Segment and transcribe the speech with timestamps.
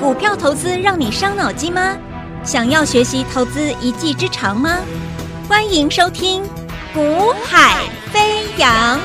[0.00, 1.96] 股票投资让你伤脑筋吗？
[2.42, 4.78] 想要学习投资一技之长吗？
[5.48, 6.42] 欢迎收听
[6.92, 8.98] 《股海飞扬》。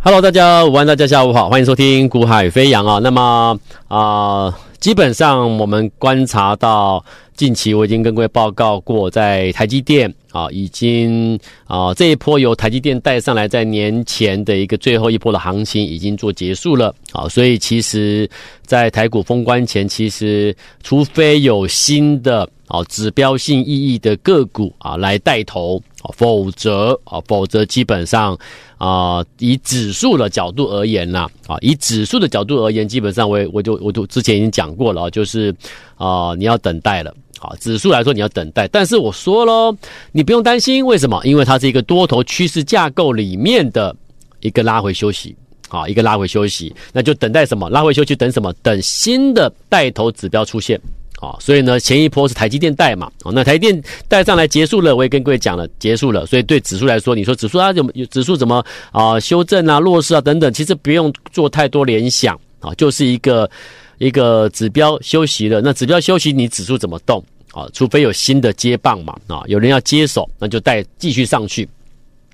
[0.00, 3.00] Hello，大家午安，大家下午好，欢迎收听《股海飞扬》啊。
[3.02, 3.58] 那么
[3.88, 7.04] 啊、基本上我们观察到。
[7.36, 18.28] 近期我已经跟各位报告过，在台积电啊，已经啊这一波由台积电带上来，在年前的一个最后一波的行情已经做结束了啊，所以其实，
[18.64, 25.82] 在台股封关前，其实除非有新的啊指标性意义的个股啊来带头，
[26.14, 28.38] 否则啊否则基本上
[28.78, 35.54] 啊以指数的角度而言呢啊以指数的角度而言，基本上我我就我就之前已经讲过了啊，就是
[35.96, 37.14] 啊你要等待了。
[37.38, 39.76] 好，指数来说你要等待，但是我说喽，
[40.12, 41.20] 你不用担心，为什么？
[41.24, 43.94] 因为它是一个多头趋势架构里面的
[44.40, 45.36] 一个拉回休息，
[45.68, 47.68] 好，一个拉回休息，那就等待什么？
[47.68, 48.52] 拉回休息等什么？
[48.62, 50.80] 等新的带头指标出现，
[51.20, 63.50] 好，所以呢，前一波是台积电带嘛，好，那台积电带上来结束了，我也跟各位讲了，结束了，所以对指数来说，你说指数啊，有指数怎么啊修正啊、弱势啊等等，其实不用做太多联想啊，就是一个。
[63.98, 67.68] 一个指标休息了，那指标休息，你指数怎么动啊？
[67.72, 71.68] 除非有新的接棒嘛，啊，有人要接手，那就带继续上去。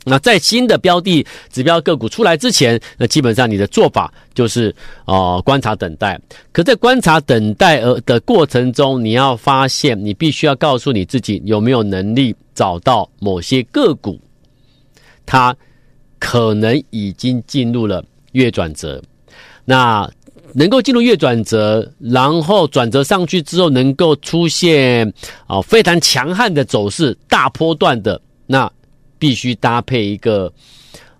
[0.04, 4.74] 那在新的标的指标个股出来之前，那基本上你的做法就是
[5.04, 6.20] 呃观察等待。
[6.50, 14.20] 可在观察等待而的过程中，你要发现，你必须要告诉你自己有没有能力找到某些个股，
[15.24, 15.56] 它
[16.18, 19.00] 可能已经进入了月转折。
[19.64, 20.10] 那
[20.54, 25.12] 能够进入月转折，然后转折上去之后，能够出现
[25.46, 28.70] 啊、非常强悍的走势，大波段的，那
[29.18, 30.52] 必须搭配一个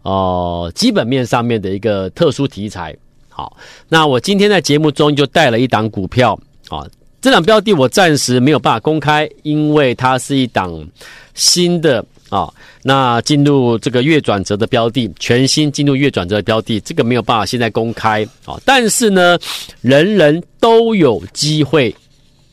[0.03, 2.97] 呃基本面上面的一个特殊题材。
[3.29, 3.57] 好，
[3.89, 6.39] 那我今天在节目中就带了一档股票
[6.69, 6.87] 啊，
[7.21, 10.87] 这档标的我暂时没有办法公开，因为它是一档
[11.35, 12.05] 新的。
[12.33, 12.51] 啊、
[12.83, 18.61] 那进入这个月转折的标的，全新进入月转折的标的，这个没有办法现在公开啊、哦。
[18.65, 19.39] 但是呢，
[19.83, 21.95] 人人都有机会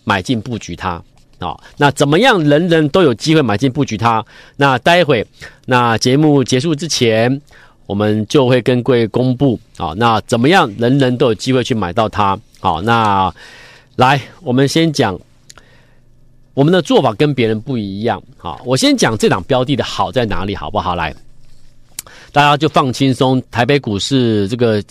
[0.04, 1.04] 买进布局它啊、
[1.40, 1.60] 哦。
[1.78, 4.22] 那怎么样，人人都有机会买进布局它？
[4.58, 5.26] 那待会
[5.66, 7.42] 那节目结束之前，
[7.86, 9.96] 我们就会跟各位公布啊、哦。
[9.98, 12.38] 那怎么样，人人都有机会去买到它？
[12.60, 13.34] 好、哦，那
[13.96, 15.18] 来，我们先讲。
[16.60, 20.94] 我们的做法跟别人不一样，好，我先讲这档标的的好在哪里，好不好？
[20.94, 21.16] 来，
[22.34, 23.42] 大家就放轻松。
[23.50, 24.84] 台北股市这个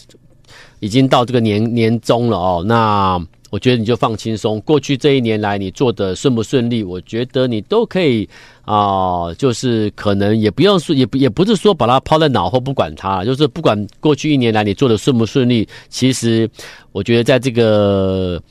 [0.80, 4.58] 已经到这个年年终了哦，那我觉得你就放轻松。
[4.62, 8.26] 过去这一年来你做的顺不顺利，我觉得你都可以
[8.64, 16.48] 啊、就是可能也不用说，也不也不是说把它抛在脑后不管它，就是不管过去一年来你做的顺不顺利，其实
[16.92, 18.42] 我觉得在这个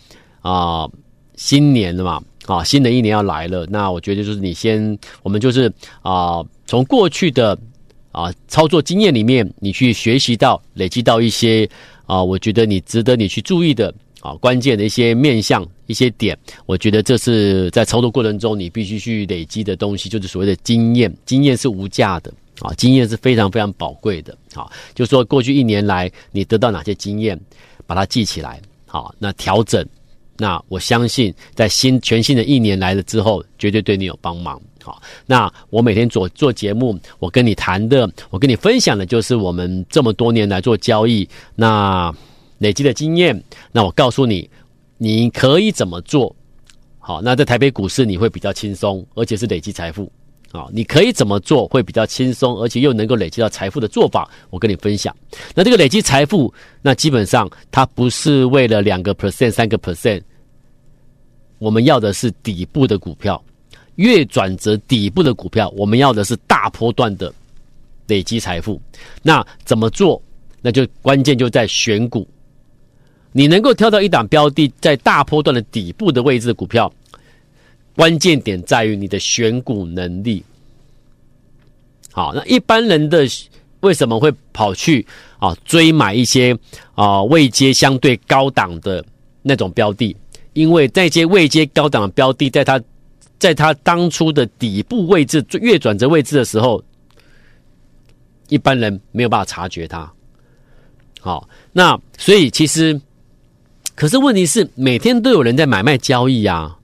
[0.43, 0.87] 啊、
[1.35, 2.21] 新年了嘛。
[2.47, 5.71] 啊，新的一年要来了，那我觉得就是你先，我们就是
[6.01, 7.57] 啊，从过去的
[8.13, 11.69] 啊操作经验里面，你去学习到、累积到一些
[12.05, 21.13] 啊，我觉得你值得你去注意的啊关键的一些面向、一些点，我觉得这是在操作过程中你必须去累积的东西，就是所谓的经验。
[21.25, 24.71] 经验是无价的啊，经验是非常非常宝贵的啊。
[24.95, 27.37] 就说过去一年来你得到哪些经验，
[27.85, 29.85] 把它记起来，好，那调整。
[30.37, 34.61] 那我相信，在新全新的一年来了之后，绝对对你有帮忙。
[34.83, 42.13] 好，那我每天做做节目，我跟你谈的，我跟你分享的，就是我们这么多年来做交易那
[42.59, 43.43] 累积的经验。
[43.71, 44.49] 那我告诉你，
[44.97, 46.33] 你可以怎么做？
[46.99, 50.11] 好，那在台北股市你会比较轻松，而且是累积财富。
[50.51, 55.15] 啊，你可以怎么做会比较轻松，而且又能够累积到财富的做法，我跟你分享。
[55.53, 60.21] 那这个累积财富，那基本上它不是为了两个 percent、三个 percent，
[61.59, 63.43] 我们要的是底部的股票，
[63.95, 67.33] 月转折底部的股票，我们要的是大波段的
[68.07, 68.81] 累积财富。
[69.21, 70.21] 那怎么做？
[70.61, 72.27] 那就关键就在选股，
[73.31, 76.91] 你能够挑到一档标的在大波段的底部的位置的股票。
[77.97, 80.43] 关键点在于你的选股能力。
[82.11, 83.27] 好，那一般人的
[83.79, 85.03] 为什么会跑去
[85.39, 86.55] 啊追买一些
[86.93, 89.03] 啊位阶相对高档的
[89.41, 90.15] 那种标的？
[90.53, 92.79] 因为那些位阶高档的标的，在它
[93.39, 96.83] 在它当初的底部位置、越转折位置的时候，
[98.47, 100.11] 一般人没有办法察觉它。
[101.19, 103.01] 好，那所以其实，
[103.95, 106.76] 可是问题是每天都有人在买卖交易啊。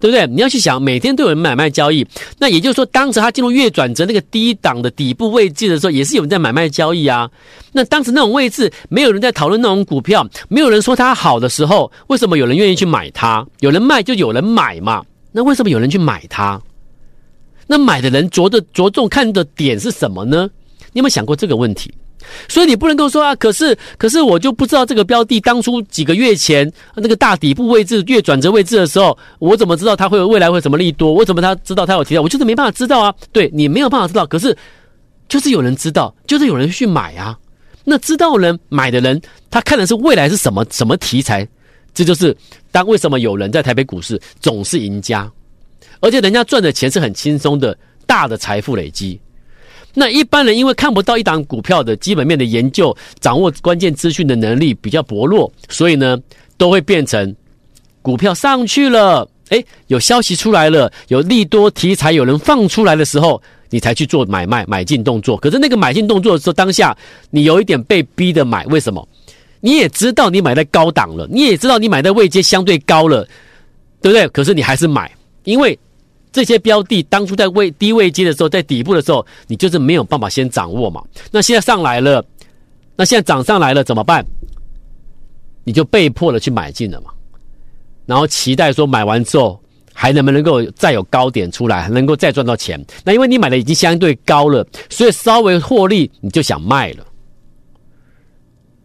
[0.00, 0.26] 对不对？
[0.28, 2.06] 你要去想，每天都有人买卖交易，
[2.38, 7.30] 那也就是说，当时他进入月转折那个低档的底部位置的时候，也是有人在买卖交易啊。
[7.72, 13.46] 那当时那种位置，没有人在讨论那种股票，没有人说它好的时候，为什么有人愿意去买它？
[13.60, 15.04] 有人卖就有人买嘛。
[15.32, 16.60] 那为什么有人去买它？
[17.66, 20.48] 那买的人着的着重看的点是什么呢？
[20.92, 21.92] 你有没有想过这个问题？
[22.48, 31.12] 所以你不能够说啊，可是可是我就不知道这个标的当初几个月前那个大底部位置、月转折位置的时候，我怎么知道它会有未来会什么利多？
[31.12, 32.22] 我怎么他知道它有提到？
[32.22, 33.14] 我就是没办法知道啊。
[33.32, 34.56] 对，你没有办法知道，可是
[35.28, 37.38] 就是有人知道，就是有人去买啊。
[37.84, 39.20] 那知道人买的人，
[39.50, 41.48] 他看的是未来是什么什么题材？
[41.92, 42.36] 这就是
[42.70, 45.30] 当为什么有人在台北股市总是赢家，
[46.00, 47.76] 而且人家赚的钱是很轻松的，
[48.06, 49.20] 大的财富累积。
[49.94, 56.18] 那一般人因为看不到一档股票的基本面的研究，掌握关键资讯的能力比较薄弱，所以呢，
[56.56, 57.34] 都会变成
[58.00, 65.36] 股票上去了，诶，有消息出来了，有利多题材有人放出来的时候，你才去做买卖买进动作。
[65.36, 66.96] 可是那个买进动作的时候，当下
[67.30, 69.06] 你有一点被逼的买，为什么？
[69.60, 73.26] 你也知道你买在高档了，你也知道你买在位阶相对高了，
[74.00, 74.28] 对不对？
[74.28, 75.10] 可是你还是买，
[75.44, 75.78] 因为。
[76.32, 81.02] 这些标的当初在位低位阶的时候，在底部的时候，你就是没有办法先掌握嘛。
[81.30, 82.24] 那现在上来了，
[82.96, 84.24] 那现在涨上来了怎么办？
[85.64, 87.10] 你就被迫的去买进了嘛。
[88.06, 89.60] 然后期待说买完之后
[89.92, 92.82] 还能不能够再有高点出来，还能够再赚到钱。
[93.04, 97.04] 那因为你买的已经相对高了，所以稍微获利你就想卖了。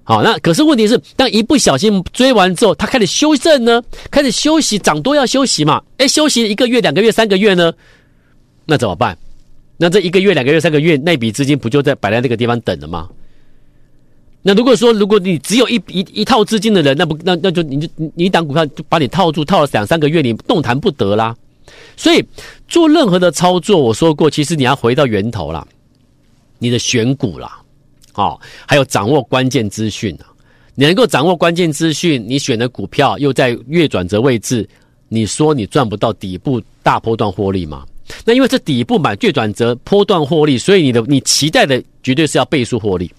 [0.07, 5.81] 好，那可是问题是，当一不小心追完之后，他开始修正呢，开始休息，涨多要休息嘛？
[5.97, 7.73] 哎，休息一个月、两个月、三个月呢？
[8.67, 9.17] 那怎么办？
[9.77, 13.09] 那这一个月、两个月、三个月，那笔资金不就在摆在那个地方等了吗？
[14.43, 21.35] 那如果说，如果你只有一一一套资金的人，那不那那就你就你一档股票就把你套住，套了两三个月，你动弹不得啦。
[21.97, 22.23] 所以
[22.67, 25.67] 做任何的操作，我说过，其实你要回到源头啦，
[26.59, 27.59] 你的选股啦。
[28.15, 30.31] 好，还有掌握关键资讯啊！
[30.73, 34.65] 你能够掌握关键资讯，你选的股票又在月转折位置，
[35.09, 37.85] 你说你赚不到底部大波段获利吗？
[38.23, 43.11] 那因为这底部买月转折波段获利，所以你的你期待的绝对是要倍数获利。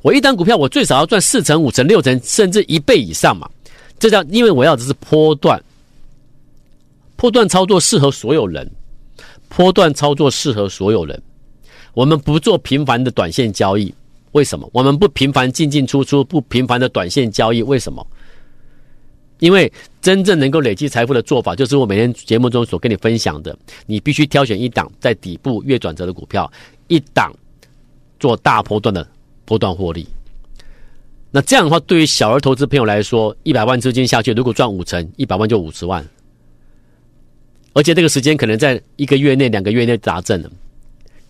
[0.00, 3.46] 我一单股票，我最少要赚四成、五成、六成，甚至一倍以上嘛！
[3.98, 5.62] 这叫因为我要的是波段，
[7.16, 8.66] 波段操作适合所有人，
[9.50, 11.22] 波段操作适合所有人。
[11.92, 13.92] 我们不做频繁的短线交易。
[14.32, 17.62] 为什么我们不频繁进进出出，不频繁的短线交易？
[17.62, 18.06] 为什么？
[19.38, 19.72] 因为
[20.02, 23.56] 真正能够累积财富的做法，就是我每天节目中所跟你分享的。
[23.86, 26.50] 你必须挑选一档在底部月转折的股票，
[26.88, 27.32] 一档
[28.18, 29.06] 做大波段的
[29.44, 30.06] 波段获利。
[31.30, 36.04] 那这样的话，对于小额投资朋友来说，一百万资金下去，如果赚五成，一百万就五十万，
[37.74, 40.50] 而且这个时间可能在一个月内、两个月内达阵了。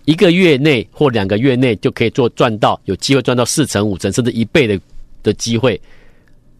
[0.08, 4.80] 一个月内或两个月内就可以做赚到，有机会赚到四成、五成甚至一倍的
[5.22, 5.78] 的机会。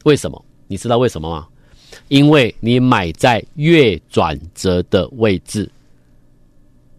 [0.05, 0.45] 为什么？
[0.67, 1.47] 你知道为什么吗？
[2.09, 5.67] 因为你买在月转折的位置。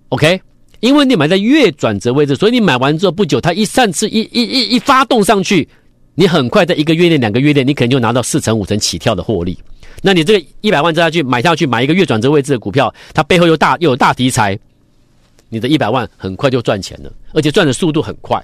[0.10, 0.42] OK，
[0.80, 5.70] 因为你买在月转折位置，所以你买完之后不久，它一上次一一一一发动上去，
[6.16, 9.56] 你很快在一个月内、两个月内，你可能就拿到四成、五成起跳的获利。
[10.02, 14.58] 那你这个一百万再下去买下去，买一个月转折位置的股票，它背后又大又有大题材。
[15.50, 18.40] 你的一百万很快就赚钱了，而且赚的速度很快，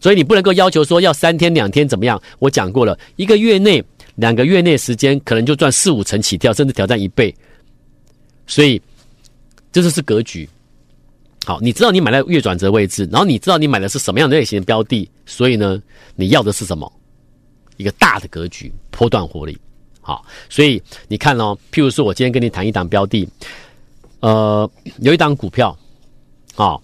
[0.00, 2.20] 所以你不能够要求说要三天两天怎么样。
[2.38, 3.82] 我讲过了，一个月内、
[4.16, 7.34] 两个月内时间可能就赚四五成起跳，甚至挑战一倍。
[8.46, 8.80] 所以
[9.72, 10.48] 这就是格局。
[11.46, 15.82] 好，你知道你买在月转折位置，然后你知道你买的是什么样的类型的标的，所以呢，
[16.14, 16.92] 你要的是什么？
[17.78, 19.58] 一个大的格局，波段获利。
[20.02, 23.26] 好，所以你看哦，譬如说我今天跟你谈一档标的。
[24.20, 25.74] 呃，有一档股票，
[26.54, 26.82] 好、哦，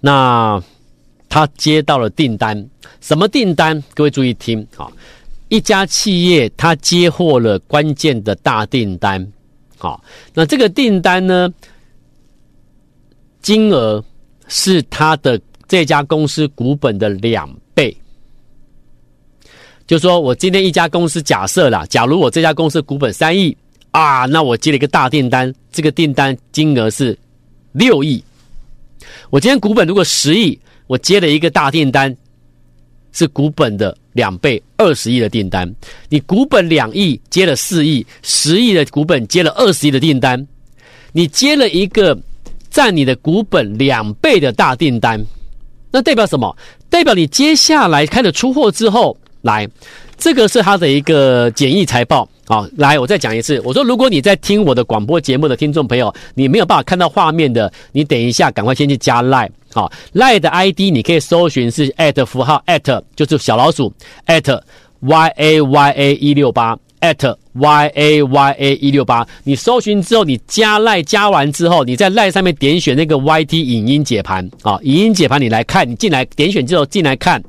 [0.00, 0.62] 那
[1.28, 2.66] 他接到了订单，
[3.02, 3.82] 什么订单？
[3.94, 4.92] 各位注意听，啊、哦，
[5.48, 9.32] 一家企业他接获了关键的大订单，
[9.76, 10.00] 好、哦，
[10.32, 11.52] 那这个订单呢，
[13.42, 14.02] 金额
[14.46, 17.94] 是他的这家公司股本的两倍，
[19.86, 23.54] 就说我今天一家公司假设啦，假如我这家公司股本三亿。
[23.90, 27.18] 啊，那我接了一个大订单，这个订单金额是
[27.72, 28.22] 六亿。
[29.30, 32.14] 我今天股本如果十亿，我接了一个大订单，
[33.12, 35.72] 是股本的两倍，二十亿的订单。
[36.08, 40.46] 你股本两亿，接了四亿，十亿的股本接了二十亿的订单，
[41.12, 42.16] 你接了一个
[42.70, 45.24] 占你的股本两倍的大订单，
[45.90, 46.54] 那代表什么？
[46.90, 49.68] 代表你接下来开始出货之后，来，
[50.16, 52.28] 这个是它的一个简易财报。
[52.48, 53.60] 好，来，我再讲一次。
[53.62, 59.50] 我说，如果你在听我的广播节目的听众朋友，你没有办法看到画面的，你等一下赶快先去加 Line。
[59.70, 63.92] 好，Line 的 ID 你可以搜寻是 at 符号 at，就是小老鼠
[64.26, 64.60] at
[65.00, 69.28] y a y a 一六八 at y a y a 一六八。
[69.44, 77.42] 你搜寻之后，你加 Line 加完之后，你在 Line 上面点选那个 YT 影音解盘啊，影音解盘你来看，你进来点选之后进来看，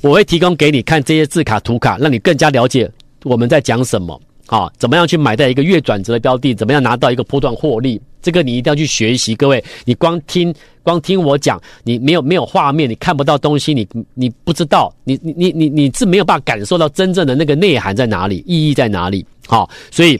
[0.00, 2.90] 我会提供给你看这些字卡图卡，让你更加了解
[3.22, 4.18] 我们在讲什么。
[4.48, 6.54] 好，怎么样去买到一个月转折的标的？
[6.54, 8.00] 怎么样拿到一个波段获利？
[8.22, 9.34] 这个你一定要去学习。
[9.34, 19.26] 各位，你光听光听我讲，你没有没有画面，你看不到东西，你你不知道，你你你你你是没有办法感受到真正的那个内涵在哪里，意义在哪里。
[19.48, 20.16] 好，所以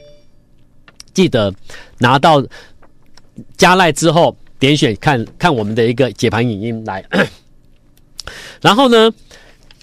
[1.15, 1.55] 记得
[1.99, 2.45] 拿到
[3.57, 7.05] 加赖之后，点选看看我们的一个解盘影音来。
[8.61, 9.13] 然后呢，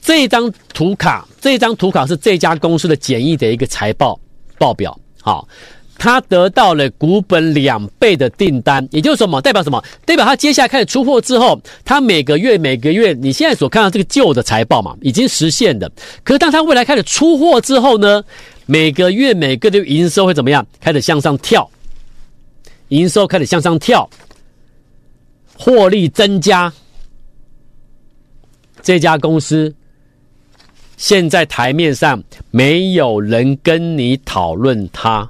[0.02, 4.20] 这张图卡，这张图卡是这家公司的简易的一个财报。
[4.58, 5.48] 报表好，
[5.98, 9.40] 他得到了股本两倍的订单，也就是什么？
[9.42, 9.82] 代表什么？
[10.06, 15.90] 代表他接下来开始出货之后，他每个月每个月，你现在所看到这个旧的财报嘛，已经实现的。
[16.24, 18.24] 可是当他未来开始出货之后呢，
[18.66, 20.66] 每个月每个月的营收会怎么样？
[20.82, 21.70] 开始向上跳，
[22.90, 24.10] 营收开始向上跳，
[25.58, 26.74] 获利增加。
[28.82, 29.74] 这家公司。
[30.96, 35.30] 现在台面上没有人跟你讨论它，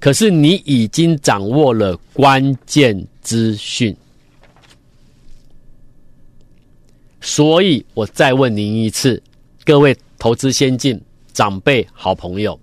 [0.00, 3.94] 可是你已经掌握了关键资讯，
[7.20, 9.22] 所以我再问您一次，
[9.64, 11.00] 各位投资先进
[11.32, 12.58] 长辈好朋友，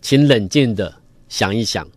[0.00, 0.94] 请冷静的
[1.28, 1.88] 想一想，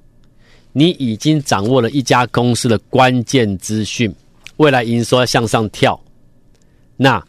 [0.72, 4.12] 你已经掌握了一家公司的关键资讯，
[4.56, 6.02] 未来营收要向上跳，
[6.96, 7.24] 那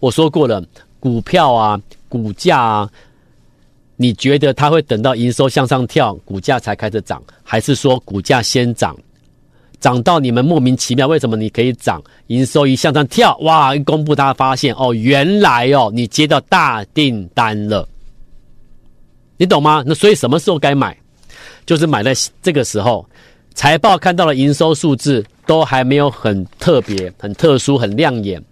[0.00, 0.62] 我说过了。
[1.04, 2.90] 股票啊，股价啊，
[3.96, 8.96] 你觉得它会等到营收向上跳，股价才开始涨，还是说股价先涨，
[9.78, 11.06] 涨到你们莫名其妙？
[11.06, 12.02] 为什么你可以涨？
[12.28, 13.76] 营收一向上跳，哇！
[13.76, 17.86] 一公布，大家发现哦，原来哦，你接到大订单了，
[19.36, 19.84] 你懂吗？
[19.86, 20.96] 那所以什么时候该买？
[21.66, 23.06] 就是买在这个时候，
[23.52, 28.42] 财报看到了营收数字都还没有很特别、很特殊、很亮眼，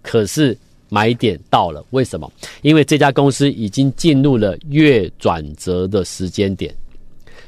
[0.00, 0.56] 可是。
[0.92, 2.30] 买点到了，为什么？
[2.60, 6.70] 因为这家公司已经进入了月转折的时间点，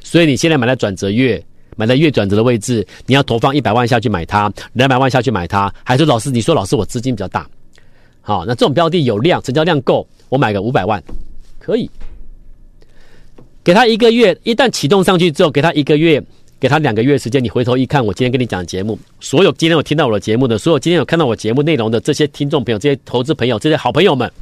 [0.00, 1.44] 所以你现在买在转折月，
[1.76, 6.30] 买在月转折的位置，你要投放一百万下去买它，两百万下去买它，还是老师？
[6.30, 7.46] 你说老师，我资金比较大，
[8.22, 11.04] 好，那这种标的有量，成交量够，我买个五百万，
[11.58, 11.90] 可以，
[13.62, 16.24] 给他一个月，一旦启动上去之后，给他一个月。
[16.64, 24.32] 给他两个月时间，你回头一看，我今天跟你讲节目，所有今天有听到我的节目的，所有今天有看到我节目内容的这些听众朋友、这些投资朋友、这些好朋友们，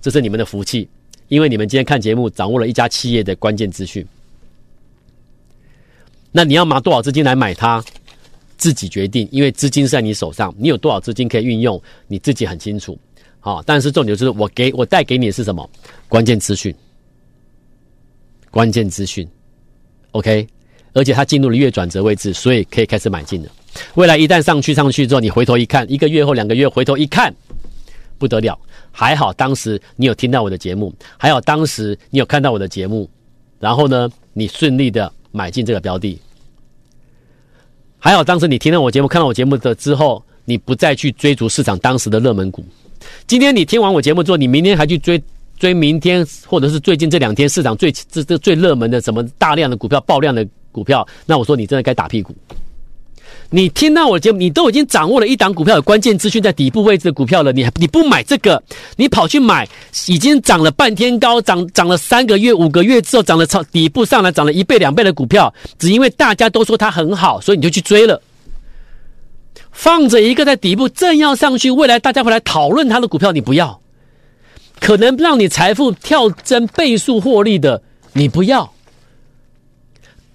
[0.00, 0.88] 这是你们的福气，
[1.28, 4.02] 因为你们今天看节目，掌握了一家企业的关键资讯。
[6.32, 7.84] 那你要拿多少资金来买它，
[8.56, 12.98] 自己决定，因为资金是在你手上，你有多少资金可以运用，你自己很清楚。
[13.40, 15.68] 好，但是重点就是我给我带给你的是什么？
[16.08, 16.74] 关键资讯，
[18.50, 19.28] 关键资讯
[20.12, 20.48] ，OK。
[20.96, 23.48] 而且它进入了月转折位置，所以可以开始买进了。
[23.96, 27.34] 未来一旦上去上去之后，你回头一看，一个月后两个月回头一看，
[28.16, 28.58] 不得了。
[28.90, 33.06] 还好当时你有听到我的节目，还好当时你有看到我的节目，
[33.60, 36.18] 然后呢，你顺利的买进这个标的。
[37.98, 42.64] 还好当时你听到我节目，看到我节目的之后，你不再去追逐市场当时的热门股。
[43.26, 45.22] 今天你听完我节目之后，你明天还去追。
[45.58, 52.34] 追明天，或者是最近这两天市场最这这最热门的什么大量的股票、爆量的股票，那我说你真的该打屁股。
[53.48, 58.62] 你听到我的节目，你都已经掌握了一档股票的关键资讯在底部位置的股票了，你你不买这个，
[58.96, 59.66] 你跑去买
[60.08, 68.20] 已经涨了半天高，涨涨了三个月、五个月之后涨了超底部上来涨了一倍、两倍的股票，只因为大家都说它很好，所以你就去追了。
[69.72, 73.80] 放着一个在底部正要上去，未来大家会来讨论它的股票，你不要。
[74.80, 78.72] 可能让你财富跳增倍数获利的，你不要。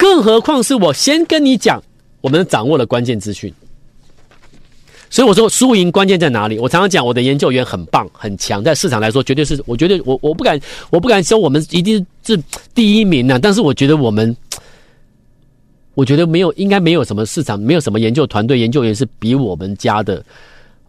[0.01, 1.79] 更何况是我先跟你讲，
[2.22, 3.53] 我们掌握了关键资讯。
[5.12, 6.58] 所以我说输赢关键在哪里？
[6.58, 12.36] 我常常讲我的研究员很棒很强，在市场来说绝对是，我觉得我我不敢我不敢说我们一定是
[12.74, 14.36] 第一名呢、但是我觉得我们，
[15.93, 20.25] 我觉得没有应该没有什么市场没有什么研究团队研究员是比我们家的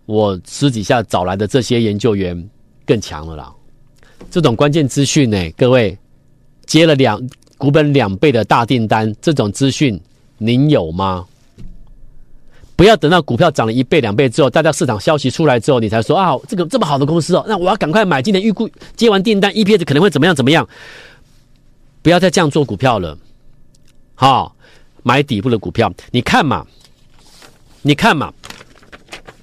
[0.06, 2.48] 我私底下找来的这些研究员。
[2.84, 3.52] 更强了啦！
[4.28, 5.96] 这种关键资讯呢，各位
[6.66, 7.20] 接了两
[7.62, 9.96] 股本两倍的大订单，这种资讯
[10.38, 11.24] 您有吗？
[12.74, 18.20] 不要等到股票涨了一倍两倍之后，大家市场消息出来之后，你才说啊，这个这么好的公司哦，那我要赶快买。
[18.20, 20.68] 今年预估接完订单，EPS 可能会怎么样怎么样？
[22.02, 23.16] 不要再这样做股票了。
[24.16, 24.56] 好，
[25.04, 26.66] 买底部的股票，你看嘛，
[27.82, 28.34] 你看嘛，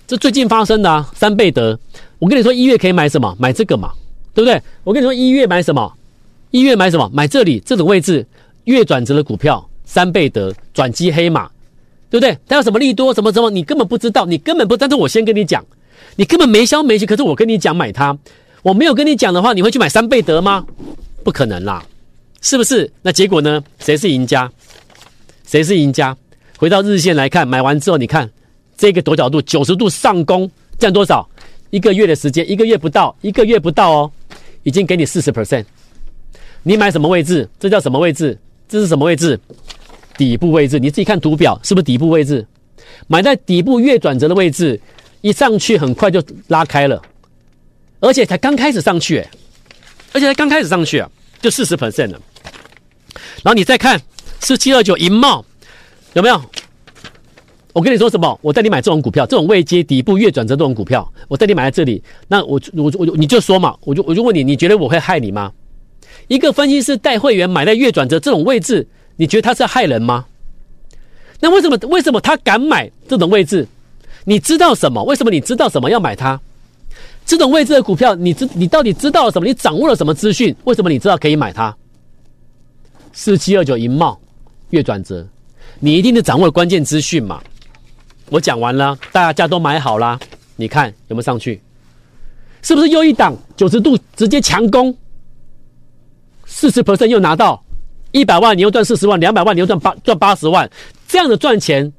[0.05, 1.79] 这最近发生的啊，三倍得。
[2.17, 3.33] 我跟你说，一月可以买什么？
[3.39, 3.93] 买这个嘛，
[4.33, 4.61] 对不对？
[4.83, 5.95] 我跟你说，一月买什么？
[6.51, 7.09] 一月买什么？
[7.13, 8.25] 买这里这种位置，
[8.63, 11.47] 月转折的股票，三倍得，转机黑马，
[12.09, 12.37] 对不对？
[12.47, 13.13] 它有什么利多？
[13.13, 13.49] 什么什么？
[13.51, 14.75] 你根本不知道，你根本不。
[14.75, 15.63] 但是我先跟你讲，
[16.15, 17.05] 你根本没消没息。
[17.05, 18.17] 可是我跟你讲买它，
[18.63, 20.65] 我没有跟你讲的话，你会去买三倍得吗？
[21.23, 21.85] 不可能啦，
[22.41, 22.91] 是不是？
[23.03, 23.63] 那结果呢？
[23.77, 24.51] 谁是赢家？
[25.45, 26.17] 谁是赢家？
[26.57, 28.27] 回到日线来看，买完之后，你看
[28.75, 31.29] 这个多角度九十度上攻，占多少？
[31.69, 34.11] 一个月的时间，一个月不到，一个月不到哦，
[34.63, 35.63] 已经给你四十 percent。
[36.69, 37.49] 你买什么位置？
[37.59, 38.37] 这叫什么位置？
[38.67, 39.39] 这是什么位置？
[40.15, 40.77] 底部位置。
[40.77, 42.45] 你自己看图表，是不是底部位置？
[43.07, 44.79] 买在底部月转折的位置，
[45.21, 47.01] 一上去很快就拉开了，
[47.99, 49.27] 而且才刚开始上去，诶，
[50.13, 51.09] 而且才刚开始上去啊，
[51.41, 52.21] 就四十 percent 了。
[53.41, 53.99] 然后你再看
[54.39, 55.43] 四七二九银茂，
[56.13, 56.39] 有没有？
[57.73, 58.39] 我跟你说什么？
[58.43, 62.03] 我带你买这种股票，这种位阶底部月转折这种股票，我带你买在这里。
[62.27, 65.51] 那我我我你就说嘛，我就我就问你，你觉得我会害你吗？
[66.29, 70.25] 一个分析师带会员买在月转折这种位置，你觉得他是害人吗？
[71.41, 73.67] 那为什么为什么他敢买这种位置？
[74.25, 75.03] 你知道什么？
[75.03, 76.39] 为什么你知道什么要买它？
[77.25, 79.47] 这种位置的股票，你知你到底知道了什么？
[79.47, 80.55] 你掌握了什么资讯？
[80.65, 81.75] 为什么你知道可以买它？
[83.11, 84.19] 四七二九银茂
[84.69, 85.27] 月转折，
[85.79, 87.41] 你一定是掌握了关键资讯嘛？
[88.29, 90.19] 我讲完了，大家都买好了，
[90.57, 91.59] 你看有没有上去？
[92.61, 94.95] 是不是又一档九十度直接强攻？
[96.59, 97.63] 四十 percent 又拿到
[98.11, 100.69] 一百万，你又赚四十万；两百万，你又赚八赚八十万。
[101.07, 101.89] 这样的赚钱，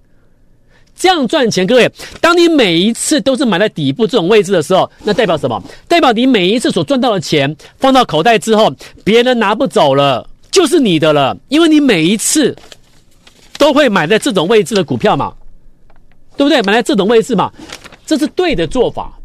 [0.94, 1.90] 这样赚钱，各位，
[2.20, 5.62] 当你每一次都是买在底部这种位置的时候，那代表什么？
[5.88, 8.70] 代表你每一次所赚到的钱放到口袋之后，
[9.02, 12.54] 别人拿不走了，就是你的了，因为你每一次
[13.56, 15.32] 都会买在这种位置的股票嘛，
[16.36, 16.60] 对不对？
[16.60, 17.50] 买在这种位置嘛，
[18.04, 19.18] 这是对的做法。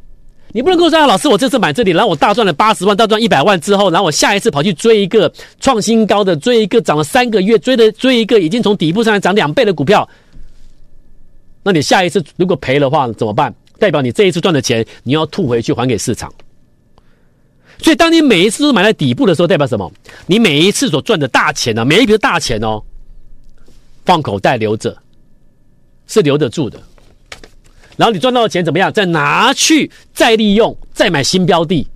[0.55, 10.07] 你不能够说啊，老师，我这次买这里，然后我大赚了八十万，大赚一百万之后，然后我下一次跑去追一个创新高的，追一个涨了三个月，追的追一个已经从底部上来涨两倍的股票，
[11.61, 13.53] 那你下一次如果赔的话怎么办？
[13.77, 16.33] 代表你这一次赚的钱你要吐回去还给市场。
[17.79, 19.91] 所以当你每一次都买在底部的时候，代表什么？
[20.25, 21.85] 你每一次所赚的大钱呢、啊？
[21.85, 22.81] 每一笔大钱哦，
[24.05, 24.97] 放口袋留着，
[26.07, 26.81] 是留得住的。
[27.97, 28.91] 然后你赚到的钱怎么样？
[28.91, 31.87] 再拿去再利用，再买新标的，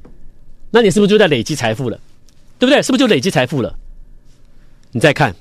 [0.71, 1.99] 那你是不是就在累积财富了？
[2.57, 2.81] 对不对？
[2.81, 3.75] 是不是就累积财富了？
[4.91, 5.35] 你再看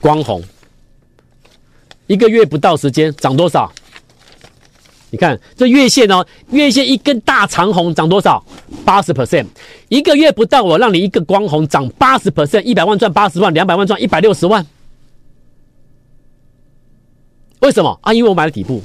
[0.00, 0.42] 光红，
[2.06, 3.72] 一个月不到时间涨多少？
[5.10, 8.44] 你看这月线哦，月线一根大长红涨多少？
[8.84, 9.46] 八十 percent，
[9.88, 14.66] 一个月不到，我让你一个光红涨八十 percent，一百万赚八十万，两百万赚一百六十万。
[17.64, 18.12] 为什么啊？
[18.12, 18.82] 因为我买了底部，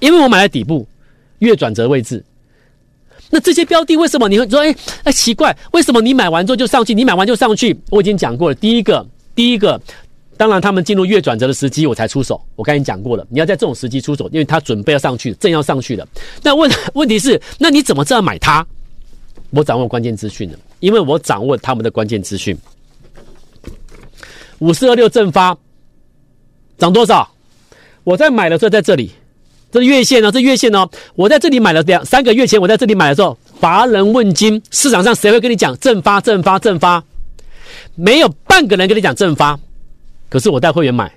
[0.00, 0.84] 因为我买了底部
[1.38, 2.22] 月转折位置。
[3.30, 4.74] 那这些标的为什么你会说哎
[5.04, 5.56] 哎奇怪？
[5.72, 6.92] 为什么你买完之后就上去？
[6.92, 7.78] 你买完就上去？
[7.90, 8.54] 我已经讲过了。
[8.56, 9.80] 第一个，第一个，
[10.36, 12.42] 当然他们进入月转折的时机，我才出手。
[12.56, 16.04] 我刚才讲过了，你要在这种时机出手，因为他准备要上去，正要上去了。
[16.42, 18.66] 那问问题是，那你怎么知道买它？
[19.50, 22.58] 我掌握关键资讯了，因为我掌握他们的关键资讯。
[24.58, 25.56] 五四二六正发。
[26.80, 27.30] 涨多少？
[28.02, 29.12] 我在买的时候在这里，
[29.70, 37.04] 这月线呢，这月线呢，我在这里买了两三个月前，我在这里买的时候，乏人问津，市场上谁会跟你讲正发正发正发？
[37.94, 39.60] 没有半个人跟你讲正发。
[40.30, 41.12] 可是我带会员买，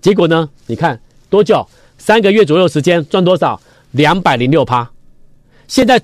[0.00, 0.48] 结果呢？
[0.66, 1.66] 你看多久？
[1.98, 3.60] 三个月左右时间赚多少？
[3.90, 4.88] 两百零六趴。
[5.66, 6.00] 现在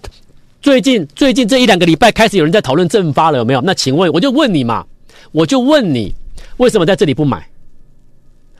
[0.61, 3.61] 最近最近这一两个礼拜开始有人在讨论正发了，有没有？
[3.61, 4.85] 那请问我就问你嘛，
[5.31, 6.13] 我就问你，
[6.57, 7.49] 为什么在这里不买？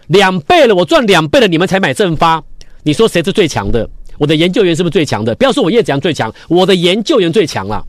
[0.09, 2.43] 两倍了，我赚两倍了，你们才买正发，
[2.83, 3.89] 你说谁是最强的？
[4.19, 5.35] 我的研究员是不是最强的？
[5.35, 7.85] 不要说我叶子阳最强，我的研究员最强了，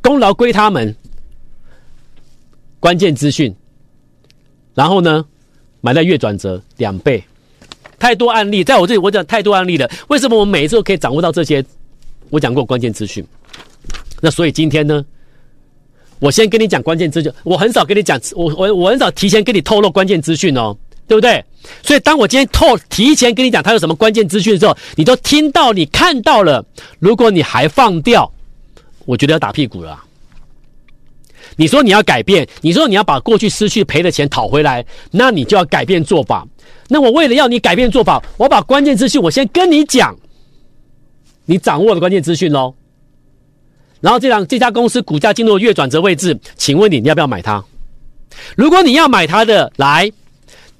[0.00, 0.94] 功劳归他们。
[2.80, 3.54] 关键资讯，
[4.74, 5.24] 然后呢，
[5.80, 7.22] 买在月转折两倍，
[7.96, 9.88] 太多案例，在我这里我讲太多案例了。
[10.08, 11.64] 为什么我每一次都可以掌握到这些？
[12.30, 13.24] 我讲过关键资讯，
[14.20, 15.04] 那所以今天呢，
[16.18, 20.76] 我先跟你讲关键资讯，我很少跟你讲，我我我很少提前跟你透露关键资讯哦。
[21.12, 21.44] 对不对？
[21.82, 26.64] 所以当我今天透提前跟你讲他有什么关键资讯的时候，你都听到，你看到了。
[26.98, 28.32] 如果你还放掉，
[29.04, 30.02] 我觉得要打屁股了。
[31.56, 36.48] 你说你要改变，你说你要把过去失去赔的钱讨回来，那你就要改变做法。
[36.88, 40.16] 那我为了要你改变做法，我把关键资讯我先跟你讲，
[41.44, 42.74] 你掌握了关键资讯喽。
[44.00, 47.62] 然后这样这家公司股价进入月转折位置，请问你你要不要买它？
[48.56, 50.10] 如果你要买它的，来。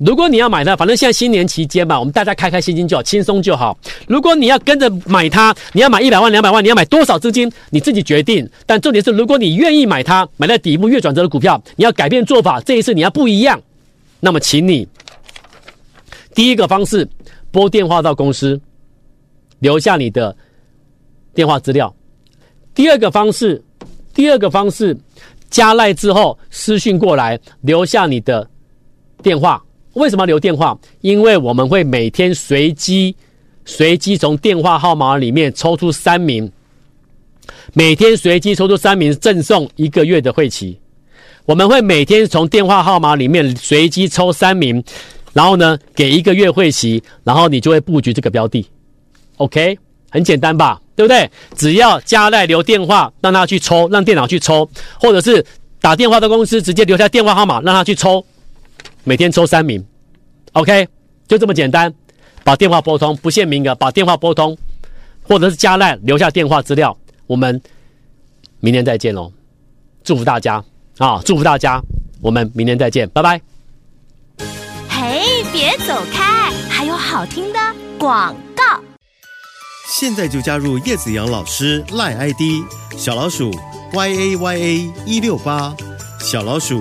[0.04, 3.78] 如果你要买它，反正现在新年期间嘛，我们大家开开心心就好，轻松就好。
[4.08, 8.48] 如果你要跟着买它，你要买一百万、两百万，你要买多少资金，你自己决定。
[8.66, 13.60] 但重点是，如果你愿意买它，买在底部月转折的股票，你要改变做法，这一次你要不一样。
[14.18, 14.88] 那么，请你
[16.34, 17.08] 第一个方式
[17.52, 18.60] 拨电话到公司，
[19.60, 20.34] 留下你的
[21.32, 21.88] 电话资料；
[22.74, 23.62] 第二个方式，
[24.12, 24.96] 第二个方式
[25.48, 28.48] 加赖之后私讯过来，留下你的
[29.22, 29.62] 电话。
[29.94, 30.78] 为什么留电话？
[31.00, 33.14] 因为我们会每天随机、
[33.64, 36.50] 随机从电话号码里面抽出三名，
[37.74, 40.78] 每天随机抽出三名，赠送一个月的会期。
[41.44, 44.82] 我们会每天从电话号码里面随机抽三名，
[45.32, 48.64] 然后呢，给一个月会期，然后你就会布局这个标的。
[49.38, 49.76] OK，
[50.10, 50.80] 很简单吧？
[50.94, 51.28] 对不对？
[51.56, 54.68] 只要加赖留电话，让他去抽，让电脑去抽，
[55.00, 55.44] 或者是
[55.80, 58.24] 打电话到公司直接留下电话号码，让他去抽。
[59.04, 59.84] 每天抽三名
[60.52, 60.88] ，OK，
[61.26, 61.92] 就这么简单。
[62.44, 64.58] 把电话拨通，不限名额，把电话拨通，
[65.22, 66.96] 或者是加赖留下电话资料。
[67.28, 67.60] 我们
[68.58, 69.32] 明年再见喽！
[70.02, 70.62] 祝福大家
[70.98, 71.22] 啊！
[71.24, 71.80] 祝福大家！
[72.20, 73.40] 我们明年再见，拜拜。
[74.88, 77.58] 嘿，别走开，还有好听的
[77.98, 78.62] 广告。
[79.88, 82.64] 现在就加入叶子阳老师赖 ID
[82.96, 83.52] 小老鼠
[83.92, 85.76] y a y a 一六八
[86.18, 86.80] 小老鼠。